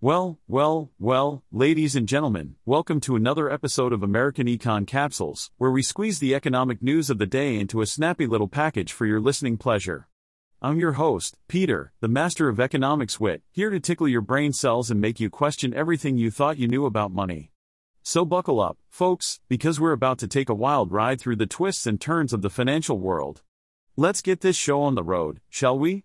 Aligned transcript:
Well, 0.00 0.38
well, 0.46 0.92
well, 1.00 1.42
ladies 1.50 1.96
and 1.96 2.06
gentlemen, 2.06 2.54
welcome 2.64 3.00
to 3.00 3.16
another 3.16 3.50
episode 3.50 3.92
of 3.92 4.04
American 4.04 4.46
Econ 4.46 4.86
Capsules, 4.86 5.50
where 5.58 5.72
we 5.72 5.82
squeeze 5.82 6.20
the 6.20 6.36
economic 6.36 6.80
news 6.80 7.10
of 7.10 7.18
the 7.18 7.26
day 7.26 7.58
into 7.58 7.80
a 7.80 7.86
snappy 7.86 8.24
little 8.24 8.46
package 8.46 8.92
for 8.92 9.06
your 9.06 9.18
listening 9.20 9.56
pleasure. 9.56 10.06
I'm 10.62 10.78
your 10.78 10.92
host, 10.92 11.36
Peter, 11.48 11.90
the 11.98 12.06
master 12.06 12.48
of 12.48 12.60
economics 12.60 13.18
wit, 13.18 13.42
here 13.50 13.70
to 13.70 13.80
tickle 13.80 14.06
your 14.06 14.20
brain 14.20 14.52
cells 14.52 14.88
and 14.88 15.00
make 15.00 15.18
you 15.18 15.30
question 15.30 15.74
everything 15.74 16.16
you 16.16 16.30
thought 16.30 16.58
you 16.58 16.68
knew 16.68 16.86
about 16.86 17.10
money. 17.10 17.50
So 18.04 18.24
buckle 18.24 18.60
up, 18.60 18.78
folks, 18.88 19.40
because 19.48 19.80
we're 19.80 19.90
about 19.90 20.18
to 20.18 20.28
take 20.28 20.48
a 20.48 20.54
wild 20.54 20.92
ride 20.92 21.20
through 21.20 21.36
the 21.36 21.46
twists 21.46 21.88
and 21.88 22.00
turns 22.00 22.32
of 22.32 22.42
the 22.42 22.50
financial 22.50 23.00
world. 23.00 23.42
Let's 23.96 24.22
get 24.22 24.42
this 24.42 24.54
show 24.54 24.80
on 24.82 24.94
the 24.94 25.02
road, 25.02 25.40
shall 25.48 25.76
we? 25.76 26.04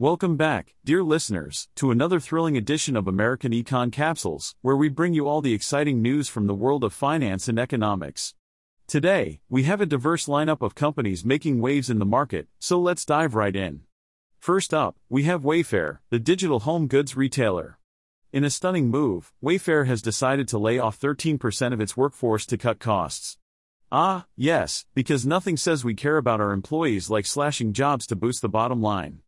Welcome 0.00 0.38
back, 0.38 0.76
dear 0.82 1.02
listeners, 1.02 1.68
to 1.74 1.90
another 1.90 2.20
thrilling 2.20 2.56
edition 2.56 2.96
of 2.96 3.06
American 3.06 3.52
Econ 3.52 3.92
Capsules, 3.92 4.54
where 4.62 4.74
we 4.74 4.88
bring 4.88 5.12
you 5.12 5.28
all 5.28 5.42
the 5.42 5.52
exciting 5.52 6.00
news 6.00 6.26
from 6.26 6.46
the 6.46 6.54
world 6.54 6.84
of 6.84 6.94
finance 6.94 7.48
and 7.48 7.58
economics. 7.58 8.34
Today, 8.86 9.40
we 9.50 9.64
have 9.64 9.82
a 9.82 9.84
diverse 9.84 10.24
lineup 10.24 10.62
of 10.62 10.74
companies 10.74 11.22
making 11.22 11.60
waves 11.60 11.90
in 11.90 11.98
the 11.98 12.06
market, 12.06 12.48
so 12.58 12.80
let's 12.80 13.04
dive 13.04 13.34
right 13.34 13.54
in. 13.54 13.82
First 14.38 14.72
up, 14.72 14.96
we 15.10 15.24
have 15.24 15.42
Wayfair, 15.42 15.98
the 16.08 16.18
digital 16.18 16.60
home 16.60 16.86
goods 16.86 17.14
retailer. 17.14 17.78
In 18.32 18.42
a 18.42 18.48
stunning 18.48 18.88
move, 18.88 19.34
Wayfair 19.44 19.86
has 19.86 20.00
decided 20.00 20.48
to 20.48 20.58
lay 20.58 20.78
off 20.78 20.98
13% 20.98 21.74
of 21.74 21.80
its 21.82 21.94
workforce 21.94 22.46
to 22.46 22.56
cut 22.56 22.78
costs. 22.78 23.36
Ah, 23.92 24.24
yes, 24.34 24.86
because 24.94 25.26
nothing 25.26 25.58
says 25.58 25.84
we 25.84 25.92
care 25.92 26.16
about 26.16 26.40
our 26.40 26.52
employees 26.52 27.10
like 27.10 27.26
slashing 27.26 27.74
jobs 27.74 28.06
to 28.06 28.16
boost 28.16 28.40
the 28.40 28.48
bottom 28.48 28.80
line. 28.80 29.20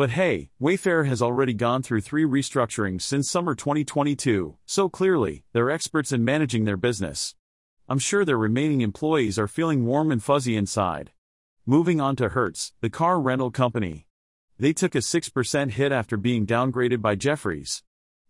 But 0.00 0.12
hey, 0.12 0.48
Wayfair 0.58 1.06
has 1.08 1.20
already 1.20 1.52
gone 1.52 1.82
through 1.82 2.00
three 2.00 2.24
restructurings 2.24 3.02
since 3.02 3.30
summer 3.30 3.54
2022, 3.54 4.56
so 4.64 4.88
clearly, 4.88 5.44
they're 5.52 5.70
experts 5.70 6.10
in 6.10 6.24
managing 6.24 6.64
their 6.64 6.78
business. 6.78 7.34
I'm 7.86 7.98
sure 7.98 8.24
their 8.24 8.38
remaining 8.38 8.80
employees 8.80 9.38
are 9.38 9.46
feeling 9.46 9.84
warm 9.84 10.10
and 10.10 10.22
fuzzy 10.22 10.56
inside. 10.56 11.10
Moving 11.66 12.00
on 12.00 12.16
to 12.16 12.30
Hertz, 12.30 12.72
the 12.80 12.88
car 12.88 13.20
rental 13.20 13.50
company. 13.50 14.06
They 14.58 14.72
took 14.72 14.94
a 14.94 15.00
6% 15.00 15.72
hit 15.72 15.92
after 15.92 16.16
being 16.16 16.46
downgraded 16.46 17.02
by 17.02 17.14
Jefferies. 17.14 17.82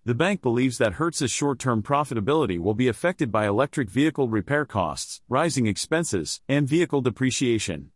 The 0.05 0.17
bank 0.17 0.43
believes 0.43 0.79
that 0.79 0.95
Hertz's 0.95 1.31
short 1.31 1.61
term 1.61 1.85
profitability 1.85 2.59
will 2.59 2.75
be 2.75 2.89
affected 2.89 3.31
by 3.31 3.47
electric 3.47 3.91
vehicle 3.91 4.29
repair 4.29 4.65
costs, 4.65 5.21
rising 5.29 5.69
expenses, 5.69 6.41
and 6.49 6.67
vehicle 6.67 7.01
depreciation. 7.01 7.93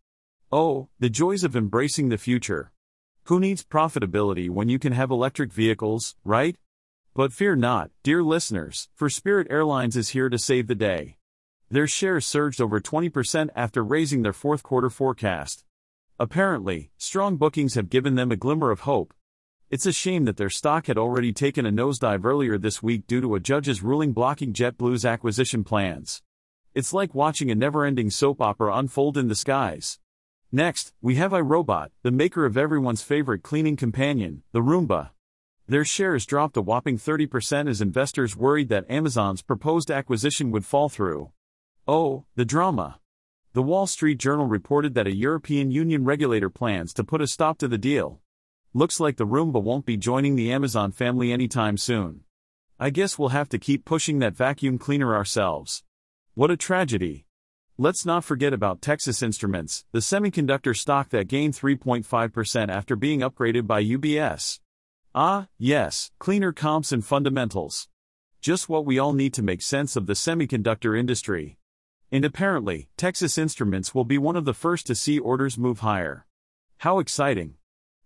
Oh, 0.52 0.91
the 1.00 1.11
joys 1.11 1.42
of 1.42 1.56
embracing 1.56 2.11
the 2.11 2.19
future. 2.19 2.70
Who 3.28 3.41
needs 3.41 3.64
profitability 3.64 4.50
when 4.50 4.69
you 4.69 4.78
can 4.78 4.92
have 4.92 5.11
electric 5.11 5.50
vehicles, 5.50 6.14
right? 6.25 6.56
But 7.14 7.33
fear 7.33 7.56
not, 7.56 7.91
dear 8.03 8.22
listeners, 8.22 8.91
for 8.94 9.08
Spirit 9.08 9.47
Airlines 9.48 9.97
is 9.97 10.11
here 10.11 10.28
to 10.28 10.36
save 10.36 10.67
the 10.67 10.75
day. 10.75 11.17
Their 11.70 11.86
shares 11.86 12.27
surged 12.27 12.61
over 12.61 12.80
20% 12.80 13.48
after 13.56 13.83
raising 13.83 14.20
their 14.20 14.34
fourth 14.34 14.62
quarter 14.62 14.91
forecast. 14.91 15.64
Apparently, 16.20 16.91
strong 16.98 17.39
bookings 17.39 17.77
have 17.77 17.89
given 17.89 18.14
them 18.14 18.30
a 18.30 18.36
glimmer 18.36 18.70
of 18.70 18.80
hope. 18.80 19.14
It's 19.70 19.86
a 19.86 19.92
shame 19.92 20.27
that 20.27 20.36
their 20.36 20.50
stock 20.50 20.86
had 20.86 20.98
already 20.98 21.33
taken 21.33 21.64
a 21.64 21.72
nosedive 21.72 22.27
earlier 22.27 22.58
this 22.58 22.83
week 22.83 23.06
due 23.06 23.22
to 23.22 23.36
a 23.36 23.41
judge's 23.41 23.83
ruling 23.83 24.12
blocking 24.12 24.52
JetBlue's 24.52 25.06
acquisition 25.06 25.64
plans. 25.64 26.20
It's 26.75 26.92
like 26.92 27.14
watching 27.14 27.50
a 27.50 27.55
never 27.55 27.86
ending 27.86 28.11
soap 28.11 28.42
opera 28.42 28.77
unfold 28.77 29.17
in 29.17 29.28
the 29.28 29.34
skies. 29.34 29.98
Next, 30.53 30.92
we 31.03 31.17
have 31.17 31.33
iRobot, 31.33 31.89
the 32.03 32.11
maker 32.11 32.45
of 32.45 32.56
everyone's 32.56 33.03
favorite 33.03 33.42
cleaning 33.42 33.77
companion, 33.77 34.42
the 34.53 34.61
Roomba. 34.61 35.11
Their 35.67 35.84
shares 35.84 36.27
dropped 36.27 36.56
a 36.56 36.62
whopping 36.62 36.98
30% 36.98 37.69
as 37.69 37.81
investors 37.81 38.36
worried 38.36 38.69
that 38.69 38.91
Amazon's 38.91 39.42
proposed 39.42 39.91
acquisition 39.91 40.51
would 40.51 40.64
fall 40.64 40.89
through. 40.89 41.33
Oh, 41.89 42.25
the 42.34 42.45
drama. 42.45 43.01
The 43.55 43.62
Wall 43.62 43.86
Street 43.86 44.19
Journal 44.19 44.47
reported 44.47 44.95
that 44.95 45.06
a 45.06 45.14
European 45.14 45.70
Union 45.70 46.05
regulator 46.05 46.51
plans 46.51 46.92
to 46.95 47.05
put 47.05 47.20
a 47.20 47.27
stop 47.27 47.57
to 47.58 47.68
the 47.68 47.79
deal. 47.79 48.20
Looks 48.74 48.98
like 48.98 49.17
the 49.17 49.27
Roomba 49.27 49.63
won't 49.63 49.86
be 49.86 49.97
joining 49.97 50.35
the 50.35 50.52
Amazon 50.52 50.92
family 50.92 51.33
anytime 51.33 51.77
soon. 51.77 52.24
I 52.79 52.91
guess 52.91 53.18
we'll 53.18 53.29
have 53.29 53.48
to 53.51 53.58
keep 53.58 53.85
pushing 53.85 54.18
that 54.18 54.35
vacuum 54.35 54.79
cleaner 54.79 55.14
ourselves. 55.14 55.85
What 56.35 56.51
a 56.51 56.57
tragedy. 56.57 57.24
Let's 57.77 58.07
not 58.07 58.23
forget 58.23 58.52
about 58.52 58.80
Texas 58.80 59.20
Instruments, 59.20 59.85
the 59.90 59.98
semiconductor 59.98 60.77
stock 60.77 61.08
that 61.08 61.27
gained 61.27 61.55
3.5% 61.55 62.68
after 62.68 62.95
being 62.95 63.18
upgraded 63.18 63.67
by 63.67 63.83
UBS. 63.83 64.61
Ah, 65.12 65.48
yes, 65.58 66.12
cleaner 66.20 66.52
comps 66.52 66.92
and 66.92 67.05
fundamentals. 67.05 67.89
Just 68.40 68.68
what 68.68 68.86
we 68.86 69.01
all 69.01 69.12
need 69.12 69.35
to 69.35 69.42
make 69.42 69.61
sense 69.61 69.96
of 69.96 70.07
the 70.07 70.12
semiconductor 70.12 70.96
industry. 70.96 71.58
And 72.12 72.24
apparently, 72.24 72.90
Texas 72.96 73.36
Instruments 73.39 73.92
will 73.92 74.05
be 74.05 74.18
one 74.18 74.36
of 74.36 74.45
the 74.45 74.55
first 74.55 74.86
to 74.86 74.95
see 74.95 75.18
orders 75.18 75.58
move 75.58 75.80
higher. 75.80 76.27
How 76.79 77.01
exciting! 77.01 77.55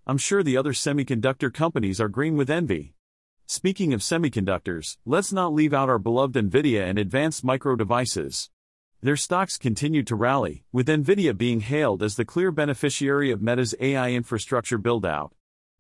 I'm 0.06 0.17
sure 0.17 0.43
the 0.43 0.56
other 0.56 0.73
semiconductor 0.73 1.53
companies 1.53 2.00
are 2.00 2.09
green 2.09 2.39
with 2.39 2.49
envy. 2.49 2.95
Speaking 3.47 3.93
of 3.93 4.00
semiconductors, 4.00 4.97
let's 5.05 5.31
not 5.31 5.53
leave 5.53 5.75
out 5.75 5.91
our 5.91 5.99
beloved 5.99 6.37
Nvidia 6.37 6.89
and 6.89 6.99
advanced 6.99 7.45
micro 7.45 7.77
devices. 7.77 8.49
Their 9.01 9.17
stocks 9.17 9.59
continued 9.59 10.09
to 10.09 10.17
rally, 10.17 10.65
with 10.73 10.89
Nvidia 10.89 11.37
being 11.37 11.61
hailed 11.61 12.03
as 12.03 12.17
the 12.17 12.25
clear 12.25 12.51
beneficiary 12.51 13.31
of 13.31 13.41
Meta's 13.41 13.73
AI 13.79 14.11
infrastructure 14.11 14.77
build-out. 14.77 15.33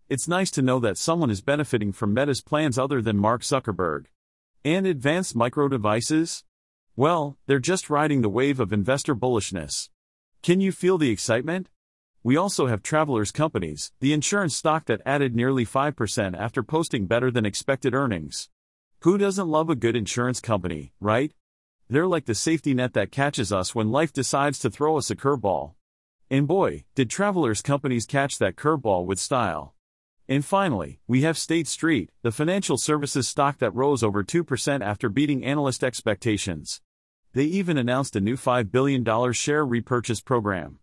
It's 0.08 0.28
nice 0.28 0.52
to 0.52 0.62
know 0.62 0.78
that 0.78 0.98
someone 0.98 1.28
is 1.28 1.40
benefiting 1.40 1.90
from 1.90 2.14
Meta's 2.14 2.40
plans 2.40 2.78
other 2.78 3.02
than 3.02 3.16
Mark 3.16 3.42
Zuckerberg. 3.42 4.04
And 4.64 4.86
advanced 4.86 5.34
micro 5.34 5.66
devices? 5.66 6.44
Well, 6.94 7.36
they're 7.46 7.58
just 7.58 7.90
riding 7.90 8.22
the 8.22 8.28
wave 8.28 8.60
of 8.60 8.72
investor 8.72 9.16
bullishness. 9.16 9.88
Can 10.40 10.60
you 10.60 10.70
feel 10.70 10.96
the 10.96 11.10
excitement? 11.10 11.70
We 12.22 12.36
also 12.36 12.68
have 12.68 12.84
Travelers 12.84 13.32
Companies, 13.32 13.90
the 13.98 14.12
insurance 14.12 14.54
stock 14.54 14.84
that 14.84 15.02
added 15.04 15.34
nearly 15.34 15.66
5% 15.66 16.38
after 16.38 16.62
posting 16.62 17.06
better 17.06 17.32
than 17.32 17.44
expected 17.44 17.94
earnings. 17.94 18.48
Who 19.00 19.18
doesn't 19.18 19.48
love 19.48 19.70
a 19.70 19.74
good 19.74 19.96
insurance 19.96 20.40
company, 20.40 20.92
right? 21.00 21.32
They're 21.90 22.06
like 22.06 22.26
the 22.26 22.34
safety 22.34 22.74
net 22.74 22.92
that 22.92 23.10
catches 23.10 23.50
us 23.50 23.74
when 23.74 23.90
life 23.90 24.12
decides 24.12 24.58
to 24.58 24.68
throw 24.68 24.98
us 24.98 25.10
a 25.10 25.16
curveball. 25.16 25.72
And 26.30 26.46
boy, 26.46 26.84
did 26.94 27.08
travelers 27.08 27.62
companies 27.62 28.04
catch 28.04 28.38
that 28.38 28.56
curveball 28.56 29.06
with 29.06 29.18
style. 29.18 29.74
And 30.28 30.44
finally, 30.44 31.00
we 31.06 31.22
have 31.22 31.38
State 31.38 31.66
Street, 31.66 32.10
the 32.20 32.30
financial 32.30 32.76
services 32.76 33.26
stock 33.26 33.56
that 33.58 33.74
rose 33.74 34.02
over 34.02 34.22
2% 34.22 34.82
after 34.82 35.08
beating 35.08 35.42
analyst 35.42 35.82
expectations. 35.82 36.82
They 37.32 37.44
even 37.44 37.78
announced 37.78 38.14
a 38.16 38.20
new 38.20 38.36
$5 38.36 38.70
billion 38.70 39.32
share 39.32 39.64
repurchase 39.64 40.20
program. 40.20 40.80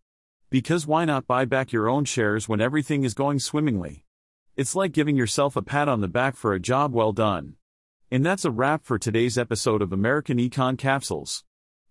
Because 0.49 0.87
why 0.87 1.05
not 1.05 1.27
buy 1.27 1.45
back 1.45 1.71
your 1.71 1.87
own 1.87 2.05
shares 2.05 2.49
when 2.49 2.61
everything 2.61 3.03
is 3.03 3.13
going 3.13 3.37
swimmingly? 3.37 4.05
It's 4.55 4.75
like 4.75 4.91
giving 4.91 5.15
yourself 5.15 5.55
a 5.55 5.61
pat 5.61 5.87
on 5.87 6.01
the 6.01 6.07
back 6.07 6.35
for 6.35 6.53
a 6.53 6.59
job 6.59 6.95
well 6.95 7.11
done. 7.11 7.57
And 8.11 8.23
that's 8.23 8.45
a 8.45 8.51
wrap 8.51 8.85
for 8.85 8.99
today's 8.99 9.35
episode 9.35 9.81
of 9.81 9.91
American 9.91 10.37
Econ 10.37 10.77
Capsules. 10.77 11.43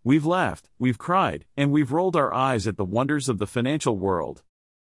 We've 0.05 0.25
laughed, 0.25 0.69
we've 0.79 0.97
cried, 0.97 1.45
and 1.57 1.73
we've 1.73 1.91
rolled 1.91 2.15
our 2.15 2.33
eyes 2.33 2.69
at 2.69 2.77
the 2.77 2.85
wonders 2.85 3.29
of 3.29 3.39
the 3.39 3.49
financial 3.49 3.99
world. 3.99 4.45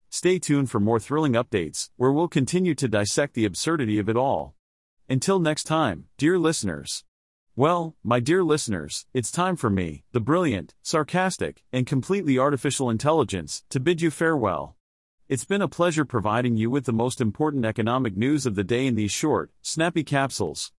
Stay 0.09 0.39
tuned 0.39 0.69
for 0.69 0.79
more 0.79 1.01
thrilling 1.01 1.33
updates, 1.33 1.89
where 1.97 2.13
we'll 2.13 2.29
continue 2.29 2.73
to 2.75 2.88
dissect 2.88 3.33
the 3.33 3.43
absurdity 3.43 3.99
of 3.99 4.07
it 4.07 4.15
all. 4.15 4.55
Until 5.09 5.38
next 5.38 5.65
time, 5.65 6.05
dear 6.17 6.39
listeners. 6.39 7.03
Well, 7.57 7.97
my 8.03 8.21
dear 8.21 8.41
listeners, 8.41 9.05
it's 9.13 9.29
time 9.29 9.57
for 9.57 9.69
me, 9.69 10.05
the 10.13 10.21
brilliant, 10.21 10.75
sarcastic, 10.81 11.61
and 11.73 11.85
completely 11.85 12.39
artificial 12.39 12.89
intelligence, 12.89 13.63
to 13.69 13.81
bid 13.81 14.01
you 14.01 14.11
farewell. 14.11 14.77
It's 15.27 15.45
been 15.45 15.61
a 15.61 15.67
pleasure 15.67 16.05
providing 16.05 16.55
you 16.55 16.69
with 16.69 16.85
the 16.85 16.94
most 16.94 17.19
important 17.19 17.65
economic 17.65 18.15
news 18.15 18.45
of 18.45 18.55
the 18.55 18.63
day 18.63 18.88
in 18.88 18.95
these 18.95 19.11
short, 19.11 19.51
snappy 19.61 20.05
capsules. 20.05 20.71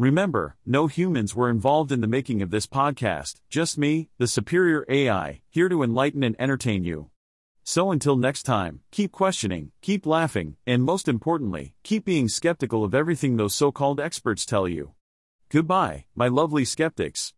Remember, 0.00 0.56
no 0.64 0.86
humans 0.86 1.36
were 1.36 1.50
involved 1.50 1.92
in 1.92 2.00
the 2.00 2.06
making 2.16 2.40
of 2.40 2.50
this 2.50 2.66
podcast, 2.66 3.42
just 3.50 3.76
me, 3.76 4.08
the 4.16 4.26
superior 4.26 4.86
AI, 4.88 5.42
here 5.50 5.68
to 5.68 5.82
enlighten 5.82 6.22
and 6.22 6.34
entertain 6.38 6.84
you. 6.84 7.10
So 7.64 7.90
until 7.90 8.16
next 8.16 8.44
time, 8.44 8.80
keep 8.90 9.12
questioning, 9.12 9.72
keep 9.82 10.06
laughing, 10.06 10.56
and 10.66 10.82
most 10.82 11.06
importantly, 11.06 11.74
keep 11.82 12.06
being 12.06 12.30
skeptical 12.30 12.82
of 12.82 12.94
everything 12.94 13.36
those 13.36 13.54
so 13.54 13.70
called 13.70 14.00
experts 14.00 14.46
tell 14.46 14.66
you. 14.66 14.92
Goodbye, 15.50 16.06
my 16.14 16.28
lovely 16.28 16.64
skeptics. 16.64 17.28